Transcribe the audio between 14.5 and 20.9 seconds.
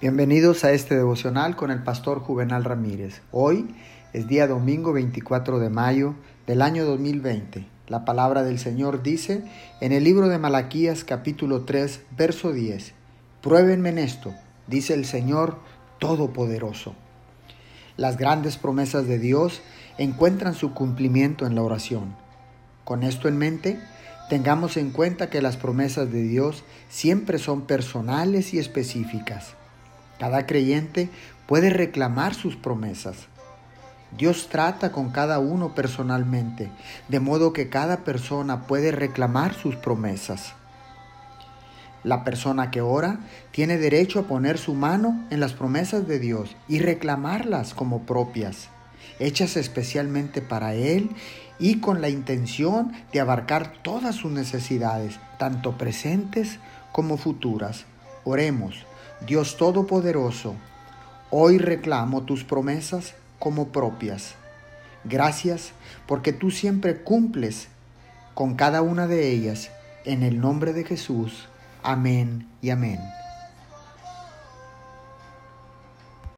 dice el Señor Todopoderoso. Las grandes promesas de Dios encuentran su